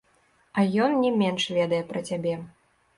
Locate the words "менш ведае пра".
1.21-2.07